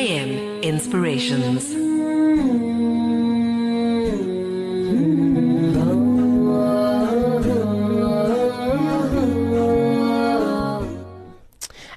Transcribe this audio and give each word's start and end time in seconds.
AM 0.00 0.62
Inspirations. 0.62 1.62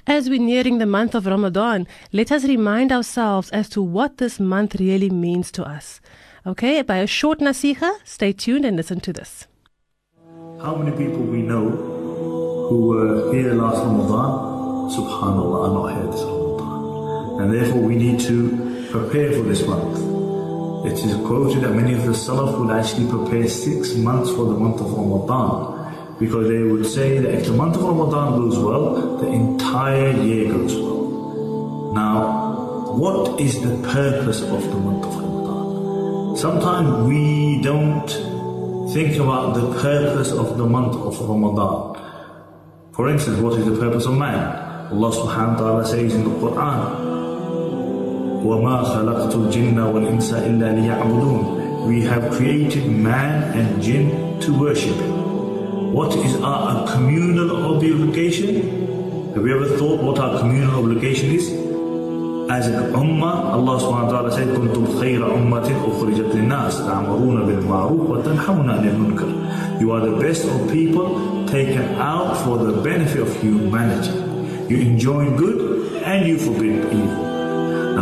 As 0.06 0.28
we're 0.28 0.38
nearing 0.38 0.76
the 0.76 0.84
month 0.84 1.14
of 1.14 1.24
Ramadan, 1.24 1.86
let 2.12 2.30
us 2.30 2.44
remind 2.44 2.92
ourselves 2.92 3.48
as 3.52 3.70
to 3.70 3.80
what 3.80 4.18
this 4.18 4.38
month 4.38 4.74
really 4.74 5.08
means 5.08 5.50
to 5.52 5.64
us. 5.64 6.02
Okay, 6.46 6.82
by 6.82 6.98
a 6.98 7.06
short 7.06 7.38
nasiha, 7.38 7.90
stay 8.04 8.34
tuned 8.34 8.66
and 8.66 8.76
listen 8.76 9.00
to 9.00 9.14
this. 9.14 9.46
How 10.60 10.76
many 10.76 10.94
people 10.94 11.22
we 11.22 11.40
know 11.40 11.70
who 12.68 12.88
were 12.88 13.32
here 13.32 13.54
last 13.54 13.78
Ramadan, 13.78 14.90
subhanAllah, 14.92 15.68
are 15.68 15.72
not 15.72 15.86
here 15.96 16.12
this 16.12 16.20
Ramadan. 16.20 16.43
And 17.38 17.52
therefore 17.52 17.80
we 17.80 17.96
need 17.96 18.20
to 18.20 18.88
prepare 18.90 19.32
for 19.32 19.42
this 19.42 19.66
month. 19.66 19.98
It 20.86 20.98
is 21.04 21.16
quoted 21.26 21.62
that 21.62 21.72
many 21.72 21.94
of 21.94 22.04
the 22.04 22.12
Salaf 22.12 22.60
would 22.60 22.70
actually 22.70 23.08
prepare 23.08 23.48
six 23.48 23.94
months 23.94 24.30
for 24.30 24.44
the 24.44 24.58
month 24.58 24.80
of 24.80 24.92
Ramadan 24.92 26.16
because 26.18 26.46
they 26.48 26.62
would 26.62 26.86
say 26.86 27.18
that 27.18 27.34
if 27.34 27.46
the 27.46 27.52
month 27.52 27.76
of 27.76 27.82
Ramadan 27.82 28.38
goes 28.38 28.58
well, 28.58 29.16
the 29.16 29.26
entire 29.28 30.10
year 30.22 30.52
goes 30.52 30.74
well. 30.76 31.92
Now, 31.94 32.92
what 32.94 33.40
is 33.40 33.60
the 33.60 33.76
purpose 33.88 34.42
of 34.42 34.62
the 34.62 34.76
month 34.76 35.04
of 35.06 35.16
Ramadan? 35.16 36.36
Sometimes 36.36 37.08
we 37.08 37.62
don't 37.62 38.08
think 38.92 39.16
about 39.16 39.54
the 39.54 39.72
purpose 39.80 40.30
of 40.30 40.56
the 40.56 40.66
month 40.66 40.94
of 40.94 41.18
Ramadan. 41.18 42.00
For 42.92 43.08
instance, 43.08 43.40
what 43.40 43.58
is 43.58 43.64
the 43.66 43.76
purpose 43.76 44.06
of 44.06 44.16
man? 44.16 44.90
Allah 44.92 45.10
subhanahu 45.10 45.52
wa 45.52 45.58
ta'ala 45.58 45.86
says 45.86 46.14
in 46.14 46.22
the 46.22 46.30
Quran, 46.38 47.13
وَمَا 48.43 48.83
خَلَقْتُ 48.83 49.35
الْجِنَّ 49.35 49.79
وَالْإِنسَ 49.79 50.33
إِلَّا 50.33 50.75
لِيَعْبُدُونَ 50.79 51.87
We 51.87 52.03
have 52.03 52.31
created 52.31 52.85
man 52.89 53.57
and 53.57 53.81
jinn 53.81 54.39
to 54.41 54.53
worship 54.59 54.95
him. 54.95 55.93
What 55.93 56.15
is 56.15 56.35
our 56.41 56.87
communal 56.87 57.75
obligation? 57.75 59.33
Have 59.35 59.45
you 59.45 59.55
ever 59.55 59.77
thought 59.77 60.03
what 60.03 60.19
our 60.19 60.39
communal 60.39 60.83
obligation 60.83 61.31
is? 61.31 61.49
As 62.49 62.67
an 62.67 62.93
ummah, 62.93 63.53
Allah 63.53 63.77
subhanahu 63.77 64.05
wa 64.05 64.11
ta'ala 64.11 64.31
said, 64.31 64.47
كنتم 64.47 64.99
خير 64.99 65.21
أمة 65.35 65.69
أخرجت 65.87 66.35
للناس 66.35 66.85
تعمرون 66.85 67.45
بالمعروف 67.45 68.09
وتنحون 68.09 68.69
عن 68.69 68.87
المنكر. 68.87 69.79
You 69.79 69.91
are 69.91 70.01
the 70.01 70.17
best 70.17 70.45
of 70.45 70.71
people 70.71 71.45
taken 71.47 71.95
out 71.95 72.37
for 72.45 72.57
the 72.57 72.81
benefit 72.81 73.21
of 73.21 73.41
humanity. 73.41 74.13
You 74.67 74.81
enjoy 74.81 75.29
good 75.37 76.03
and 76.03 76.27
you 76.27 76.37
forbid 76.37 76.91
evil. 76.93 77.32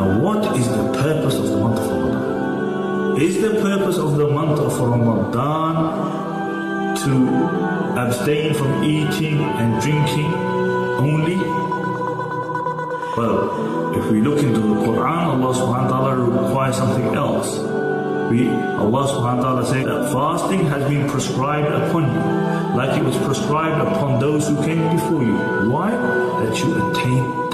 Now 0.03 0.19
what 0.19 0.59
is 0.59 0.67
the 0.67 0.93
purpose 0.95 1.37
of 1.37 1.47
the 1.47 1.59
month 1.59 1.79
of 1.79 1.87
Ramadan? 1.89 3.23
Is 3.23 3.41
the 3.41 3.51
purpose 3.63 3.99
of 3.99 4.17
the 4.17 4.27
month 4.27 4.59
of 4.59 4.77
Ramadan 4.81 5.77
to 7.03 7.13
abstain 8.01 8.53
from 8.53 8.83
eating 8.83 9.39
and 9.39 9.81
drinking 9.81 10.35
only? 11.07 11.37
Well, 13.17 13.95
if 13.97 14.11
we 14.11 14.21
look 14.23 14.43
into 14.43 14.59
the 14.59 14.75
Quran, 14.83 15.39
Allah 15.39 15.55
subhanahu 15.55 15.87
wa 15.87 15.95
ta'ala 15.95 16.17
requires 16.17 16.77
something 16.79 17.15
else. 17.15 17.61
We, 18.29 18.51
Allah 18.51 19.07
subhanahu 19.07 19.39
wa 19.39 19.43
ta'ala 19.45 19.67
said 19.67 19.87
that 19.87 20.11
fasting 20.11 20.67
has 20.67 20.83
been 20.91 21.09
prescribed 21.09 21.71
upon 21.71 22.11
you, 22.11 22.23
like 22.75 22.99
it 22.99 23.05
was 23.05 23.17
prescribed 23.19 23.79
upon 23.87 24.19
those 24.19 24.49
who 24.49 24.57
came 24.65 24.83
before 24.91 25.23
you. 25.23 25.71
Why? 25.71 25.93
That 26.43 26.59
you 26.59 26.91
attain. 26.91 27.52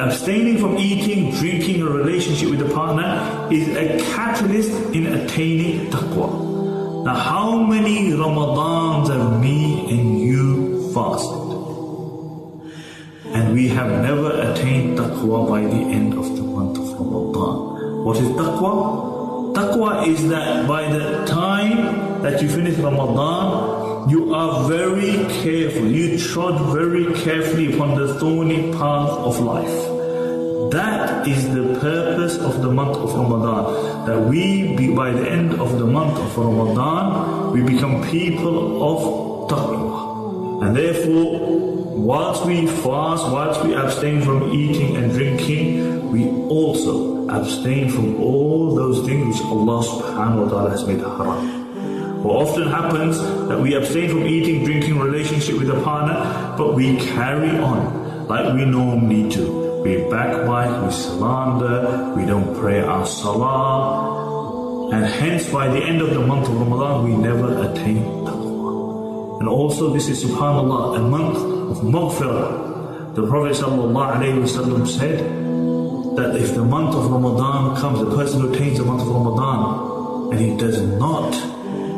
Abstaining 0.00 0.58
from 0.58 0.78
eating, 0.78 1.32
drinking, 1.32 1.82
or 1.82 1.90
relationship 1.90 2.50
with 2.50 2.62
a 2.62 2.72
partner 2.72 3.48
is 3.50 3.66
a 3.76 3.98
catalyst 4.14 4.70
in 4.94 5.06
attaining 5.06 5.90
taqwa. 5.90 7.04
Now, 7.04 7.14
how 7.16 7.56
many 7.56 8.10
Ramadans 8.12 9.08
have 9.08 9.40
me 9.40 9.90
and 9.90 10.20
you 10.20 10.92
fasted? 10.94 11.48
And 13.34 13.52
we 13.52 13.66
have 13.68 13.90
never 14.02 14.30
attained 14.40 14.98
taqwa 14.98 15.48
by 15.48 15.62
the 15.62 15.82
end 15.90 16.14
of 16.14 16.36
the 16.36 16.42
month 16.42 16.78
of 16.78 16.92
Ramadan. 16.92 18.04
What 18.04 18.18
is 18.18 18.28
taqwa? 18.28 19.52
Taqwa 19.54 20.06
is 20.06 20.28
that 20.28 20.68
by 20.68 20.92
the 20.92 21.24
time 21.26 22.22
that 22.22 22.40
you 22.40 22.48
finish 22.48 22.76
Ramadan, 22.78 23.87
you 24.08 24.34
are 24.34 24.68
very 24.68 25.12
careful. 25.42 25.86
You 25.86 26.18
trod 26.18 26.72
very 26.72 27.12
carefully 27.20 27.74
upon 27.74 27.96
the 27.96 28.14
thorny 28.18 28.72
path 28.72 29.10
of 29.10 29.40
life. 29.40 29.98
That 30.72 31.26
is 31.26 31.48
the 31.54 31.78
purpose 31.80 32.38
of 32.38 32.62
the 32.62 32.70
month 32.70 32.96
of 32.96 33.14
Ramadan. 33.14 34.06
That 34.06 34.28
we, 34.28 34.76
be, 34.76 34.94
by 34.94 35.10
the 35.10 35.30
end 35.30 35.54
of 35.60 35.78
the 35.78 35.86
month 35.86 36.18
of 36.18 36.36
Ramadan, 36.36 37.52
we 37.52 37.62
become 37.62 38.02
people 38.08 38.82
of 38.82 39.50
taqwa. 39.50 40.66
And 40.66 40.76
therefore, 40.76 41.68
whilst 41.96 42.46
we 42.46 42.66
fast, 42.66 43.24
whilst 43.32 43.64
we 43.64 43.74
abstain 43.74 44.22
from 44.22 44.52
eating 44.52 44.96
and 44.96 45.12
drinking, 45.12 46.10
we 46.12 46.28
also 46.48 47.28
abstain 47.28 47.90
from 47.90 48.22
all 48.22 48.74
those 48.74 49.06
things 49.06 49.36
which 49.36 49.44
Allah 49.46 49.84
subhanahu 49.84 50.44
wa 50.44 50.48
ta'ala 50.48 50.70
has 50.70 50.86
made 50.86 51.00
haram. 51.00 51.57
What 52.22 52.48
often 52.48 52.68
happens 52.68 53.18
that 53.48 53.58
we 53.60 53.74
abstain 53.74 54.10
from 54.10 54.26
eating, 54.26 54.64
drinking, 54.64 54.98
relationship 54.98 55.58
with 55.58 55.70
a 55.70 55.80
partner, 55.82 56.54
but 56.58 56.74
we 56.74 56.96
carry 56.96 57.50
on 57.58 58.26
like 58.26 58.54
we 58.54 58.64
normally 58.64 59.28
do 59.28 59.68
we 59.82 59.96
backbite, 60.10 60.84
we 60.84 60.90
slander, 60.90 62.12
we 62.16 62.26
don't 62.26 62.54
pray 62.58 62.80
our 62.80 63.06
salah, 63.06 64.90
and 64.92 65.06
hence 65.06 65.48
by 65.50 65.68
the 65.68 65.78
end 65.78 66.02
of 66.02 66.10
the 66.10 66.20
month 66.20 66.48
of 66.48 66.60
Ramadan 66.60 67.04
we 67.04 67.16
never 67.16 67.62
attain 67.62 68.02
taqwa. 68.26 69.38
And 69.40 69.48
also 69.48 69.92
this 69.92 70.08
is 70.08 70.24
subhanAllah, 70.24 70.98
a 70.98 71.00
month 71.00 71.38
of 71.38 71.84
maghfirah. 71.84 73.14
The 73.14 73.26
Prophet 73.26 73.54
said 73.54 75.18
that 76.16 76.36
if 76.36 76.54
the 76.54 76.64
month 76.64 76.94
of 76.94 77.10
Ramadan 77.10 77.76
comes, 77.76 78.00
the 78.00 78.10
person 78.14 78.40
who 78.40 78.52
attains 78.52 78.78
the 78.78 78.84
month 78.84 79.02
of 79.02 79.08
Ramadan 79.08 80.32
and 80.32 80.40
he 80.40 80.56
does 80.56 80.82
not 80.82 81.32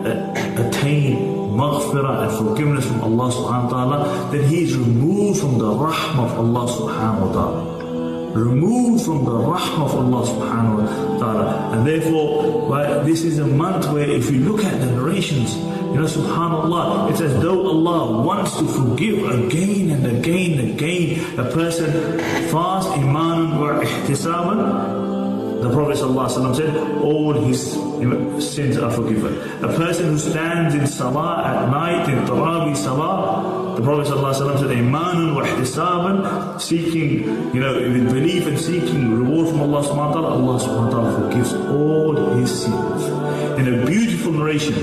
attain 0.05 1.41
maghfirah 1.57 2.29
and 2.29 2.33
forgiveness 2.39 2.87
from 2.87 3.01
Allah 3.03 3.29
subhanahu 3.33 3.65
wa 3.65 3.71
ta'ala, 3.71 4.31
then 4.33 4.49
he 4.49 4.65
is 4.65 4.77
removed 4.77 5.41
from 5.41 5.59
the 5.59 5.71
rahmah 5.71 6.25
of 6.25 6.33
Allah 6.39 6.65
subhanahu 6.69 7.27
wa 7.27 7.33
ta'ala 7.33 7.81
removed 8.35 9.05
from 9.05 9.25
the 9.25 9.31
rahmah 9.31 9.85
of 9.85 9.95
Allah 9.95 10.23
subhanahu 10.23 10.77
wa 10.79 11.19
ta'ala. 11.19 11.75
And 11.75 11.87
therefore, 11.87 12.71
right, 12.71 13.05
this 13.05 13.25
is 13.25 13.39
a 13.39 13.47
month 13.47 13.91
where 13.91 14.09
if 14.09 14.31
you 14.31 14.41
look 14.41 14.65
at 14.65 14.81
the 14.81 14.87
narrations, 14.87 15.57
you 15.91 15.99
know, 15.99 16.07
subhanAllah, 16.07 17.11
it's 17.11 17.21
as 17.21 17.35
though 17.43 17.67
Allah 17.67 18.23
wants 18.23 18.57
to 18.59 18.65
forgive 18.67 19.27
again 19.27 19.91
and 19.91 20.07
again 20.07 20.59
and 20.61 20.71
again. 20.79 21.39
A 21.39 21.51
person 21.51 21.91
fast 22.49 22.89
iman 22.95 23.59
wa 23.59 23.83
ihtisaban, 23.83 25.00
the 25.62 25.70
Prophet 25.72 25.98
ﷺ 25.98 26.56
said, 26.56 27.02
all 27.02 27.34
his 27.34 27.74
sins 28.54 28.78
are 28.78 28.92
forgiven. 28.92 29.36
A 29.64 29.68
person 29.76 30.12
who 30.12 30.18
stands 30.18 30.76
in 30.76 30.86
salah 30.86 31.44
at 31.46 31.72
night, 31.72 32.10
in 32.10 32.20
taraweeh 32.26 32.76
salah, 32.76 33.76
the 33.76 33.82
Prophet 33.82 34.14
ﷺ 34.14 34.60
said, 34.60 34.70
Imanun 34.70 35.36
wa 35.36 35.44
ihtisaban, 35.44 36.62
seeking, 36.62 37.24
you 37.54 37.60
know, 37.60 37.76
with 37.76 38.12
belief 38.12 38.46
and 38.48 38.60
seeking 38.60 39.20
reward 39.20 39.50
from 39.50 39.62
Allah 39.62 39.84
subhanahu 39.84 39.96
wa 39.96 40.14
ta'ala, 40.14 40.30
Allah 40.30 40.60
subhanahu 40.60 40.86
wa 40.86 40.92
ta'ala 40.92 41.30
forgives 41.30 41.54
all 41.54 42.16
his 42.36 42.52
sins. 42.64 43.06
In 43.60 43.74
a 43.74 43.86
beautiful 43.86 44.34
narration, 44.34 44.76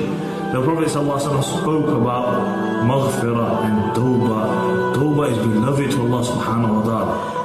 the 0.52 0.60
Prophet 0.62 0.88
ﷺ 0.88 1.42
spoke 1.44 1.88
about 1.88 2.84
maghfirah 2.84 3.64
and 3.64 3.96
tawbah. 3.96 4.94
Tawbah 4.94 5.30
is 5.30 5.38
beloved 5.38 5.90
to 5.92 6.00
Allah 6.02 6.24
subhanahu 6.24 6.74
wa 6.80 6.84
ta'ala. 6.84 7.35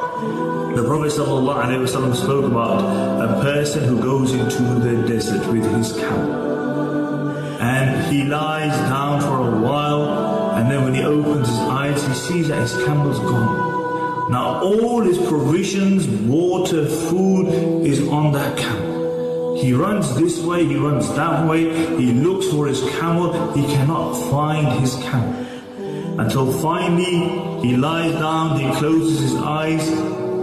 The 0.75 0.83
Prophet 0.85 1.13
ﷺ 1.13 2.17
spoke 2.17 2.47
about 2.47 2.81
a 3.21 3.43
person 3.43 3.85
who 3.85 4.01
goes 4.01 4.33
into 4.33 4.63
the 4.63 5.07
desert 5.07 5.47
with 5.53 5.71
his 5.71 5.93
camel. 5.93 7.61
And 7.61 8.11
he 8.11 8.25
lies 8.25 8.73
down 8.89 9.21
for 9.21 9.55
a 9.55 9.61
while, 9.61 10.53
and 10.57 10.71
then 10.71 10.85
when 10.85 10.95
he 10.95 11.03
opens 11.03 11.49
his 11.49 11.59
eyes, 11.59 12.07
he 12.07 12.15
sees 12.15 12.49
that 12.49 12.63
his 12.63 12.75
camel's 12.87 13.19
gone. 13.19 14.31
Now 14.31 14.63
all 14.63 15.03
his 15.03 15.19
provisions, 15.19 16.07
water, 16.09 16.87
food 16.87 17.49
is 17.87 18.09
on 18.09 18.33
that 18.33 18.57
camel. 18.57 19.59
He 19.61 19.75
runs 19.75 20.15
this 20.17 20.41
way, 20.41 20.65
he 20.65 20.77
runs 20.77 21.07
that 21.15 21.47
way, 21.47 21.65
he 21.99 22.15
looks 22.15 22.49
for 22.49 22.67
his 22.67 22.81
camel, 22.99 23.53
he 23.53 23.63
cannot 23.67 24.15
find 24.31 24.67
his 24.81 24.95
camel. 25.05 26.19
Until 26.19 26.51
finally 26.51 27.61
he 27.61 27.77
lies 27.77 28.13
down, 28.13 28.59
he 28.59 28.71
closes 28.79 29.21
his 29.21 29.37
eyes, 29.37 29.87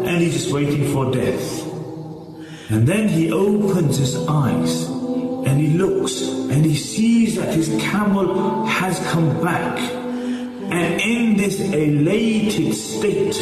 and 0.06 0.22
he's 0.22 0.34
just 0.34 0.52
waiting 0.52 0.92
for 0.94 1.12
death. 1.12 1.66
And 2.70 2.88
then 2.88 3.08
he 3.08 3.32
opens 3.32 3.98
his 3.98 4.16
eyes 4.28 4.88
and 4.88 5.60
he 5.60 5.70
looks 5.78 6.22
and 6.22 6.64
he 6.66 6.76
sees 6.76 7.36
that 7.36 7.54
his 7.54 7.70
camel 7.82 8.66
has 8.66 9.00
come 9.12 9.42
back. 9.42 9.80
And 9.80 11.02
in 11.02 11.36
this 11.36 11.60
elated 11.60 12.76
state, 12.76 13.38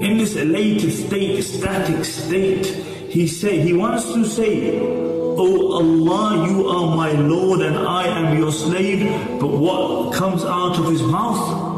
in 0.00 0.18
this 0.18 0.36
elated 0.36 0.92
state, 0.92 1.42
static 1.42 2.04
state, 2.04 2.66
he 3.10 3.26
say 3.26 3.60
he 3.60 3.74
wants 3.74 4.12
to 4.14 4.24
say, 4.24 4.80
Oh 5.38 5.72
Allah, 5.72 6.48
you 6.48 6.66
are 6.66 6.96
my 6.96 7.12
Lord 7.12 7.60
and 7.60 7.76
I 7.76 8.06
am 8.06 8.38
your 8.38 8.50
slave. 8.50 9.00
But 9.38 9.48
what 9.48 10.14
comes 10.14 10.42
out 10.44 10.78
of 10.78 10.86
his 10.86 11.02
mouth? 11.02 11.75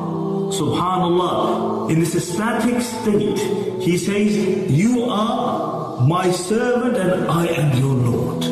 Subhanallah. 0.51 1.91
In 1.91 2.01
this 2.01 2.15
ecstatic 2.17 2.81
state, 2.81 3.39
he 3.83 3.99
says, 3.99 4.37
You 4.71 5.05
are 5.05 6.01
my 6.07 6.31
servant 6.31 6.97
and 6.97 7.27
I 7.31 7.47
am 7.47 7.79
your 7.79 7.95
Lord. 7.95 8.45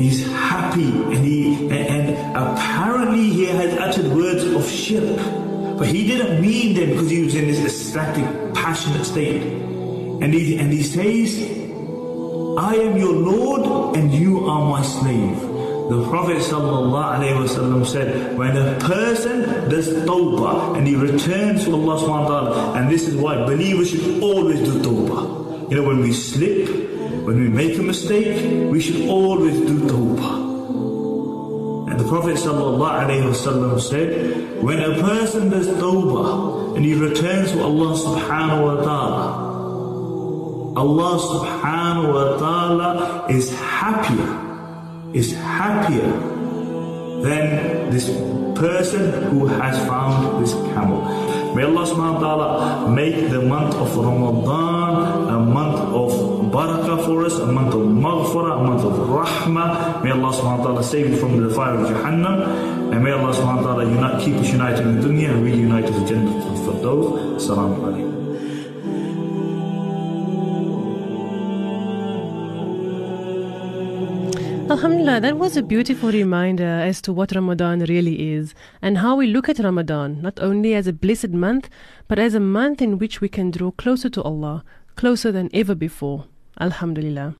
He's 0.00 0.26
happy 0.26 0.84
and 0.84 1.24
he 1.24 1.68
and, 1.70 2.36
apparently 2.36 3.30
he 3.30 3.46
has 3.46 3.78
uttered 3.78 4.12
words 4.12 4.44
of 4.44 4.68
shirk. 4.68 5.18
But 5.78 5.88
he 5.88 6.06
didn't 6.06 6.40
mean 6.40 6.74
them 6.74 6.90
because 6.90 7.10
he 7.10 7.22
was 7.24 7.34
in 7.34 7.48
this 7.48 7.64
ecstatic, 7.64 8.54
passionate 8.54 9.04
state. 9.04 9.42
And 9.42 10.32
he 10.32 10.58
and 10.58 10.72
he 10.72 10.82
says, 10.82 11.36
I 12.58 12.76
am 12.76 12.96
your 12.96 13.12
Lord 13.12 13.96
and 13.96 14.12
you 14.14 14.46
are 14.46 14.70
my 14.70 14.82
slave. 14.82 15.53
The 15.90 16.00
Prophet 16.08 16.38
ﷺ 16.38 17.86
said, 17.86 18.38
when 18.38 18.56
a 18.56 18.78
person 18.80 19.68
does 19.68 19.88
tawbah 20.06 20.78
and 20.78 20.86
he 20.86 20.96
returns 20.96 21.64
to 21.64 21.74
Allah 21.74 22.00
subhanahu 22.00 22.24
wa 22.24 22.28
ta'ala, 22.28 22.72
and 22.78 22.90
this 22.90 23.06
is 23.06 23.14
why 23.16 23.36
believers 23.44 23.90
should 23.90 24.22
always 24.22 24.60
do 24.60 24.80
tawbah. 24.80 25.68
You 25.70 25.76
know, 25.76 25.84
when 25.88 26.00
we 26.00 26.12
slip, 26.12 26.68
when 27.26 27.36
we 27.38 27.48
make 27.48 27.76
a 27.78 27.82
mistake, 27.82 28.70
we 28.72 28.80
should 28.80 29.08
always 29.08 29.60
do 29.60 29.80
tawbah. 29.84 30.44
And 31.90 32.00
the 32.00 32.08
Prophet 32.08 32.36
ﷺ 32.36 33.80
said, 33.80 34.62
when 34.62 34.80
a 34.80 34.94
person 35.02 35.50
does 35.50 35.68
tawbah 35.68 36.76
and 36.76 36.84
he 36.84 36.94
returns 36.94 37.52
to 37.52 37.62
Allah 37.62 37.94
subhanahu 37.94 38.62
wa 38.64 38.76
ta'ala, 38.82 39.44
Allah 40.76 41.18
subhanahu 41.20 42.08
wa 42.08 42.36
ta'ala 42.38 43.26
is 43.28 43.52
happier, 43.54 44.53
is 45.14 45.34
happier 45.34 46.10
than 47.22 47.90
this 47.90 48.10
person 48.58 49.30
who 49.30 49.46
has 49.46 49.78
found 49.86 50.42
this 50.42 50.52
camel. 50.74 51.02
May 51.54 51.62
Allah 51.62 51.86
subhanahu 51.86 52.18
wa 52.18 52.22
ta'ala 52.22 52.90
make 52.90 53.30
the 53.30 53.40
month 53.40 53.74
of 53.78 53.94
Ramadan 53.94 55.30
a 55.30 55.38
month 55.38 55.78
of 55.94 56.10
barakah 56.50 57.06
for 57.06 57.24
us, 57.24 57.38
a 57.38 57.46
month 57.46 57.74
of 57.74 57.86
maghfirah, 57.86 58.58
a 58.58 58.62
month 58.66 58.82
of 58.82 58.94
rahmah. 59.06 60.02
May 60.02 60.10
Allah 60.10 60.34
subhanahu 60.34 60.58
wa 60.58 60.64
ta'ala 60.66 60.82
save 60.82 61.10
you 61.10 61.16
from 61.16 61.38
the 61.38 61.54
fire 61.54 61.78
of 61.78 61.86
Jahannam. 61.86 62.90
And 62.90 62.98
may 63.02 63.12
Allah 63.14 63.30
subhanahu 63.30 63.70
wa 63.70 63.84
ta'ala 63.86 64.18
keep 64.18 64.34
us 64.34 64.50
united 64.50 64.82
in 64.82 65.00
the 65.00 65.06
dunya 65.06 65.30
and 65.30 65.44
reunite 65.46 65.86
us 65.86 65.94
in 65.94 66.06
Jannah 66.06 66.42
for 66.66 66.74
those. 66.82 67.38
Assalamu 67.38 67.78
alaikum. 67.86 68.13
Alhamdulillah, 74.70 75.20
that 75.20 75.36
was 75.38 75.56
a 75.56 75.62
beautiful 75.62 76.10
reminder 76.10 76.64
as 76.64 77.00
to 77.02 77.12
what 77.12 77.34
Ramadan 77.34 77.80
really 77.80 78.32
is 78.32 78.54
and 78.82 78.98
how 78.98 79.14
we 79.16 79.26
look 79.26 79.48
at 79.48 79.58
Ramadan, 79.58 80.20
not 80.20 80.38
only 80.40 80.74
as 80.74 80.86
a 80.86 80.92
blessed 80.92 81.30
month, 81.30 81.70
but 82.08 82.18
as 82.18 82.34
a 82.34 82.40
month 82.40 82.82
in 82.82 82.98
which 82.98 83.20
we 83.20 83.28
can 83.28 83.50
draw 83.50 83.70
closer 83.70 84.10
to 84.10 84.22
Allah, 84.22 84.64
closer 84.96 85.30
than 85.32 85.48
ever 85.54 85.74
before. 85.74 86.26
Alhamdulillah. 86.60 87.32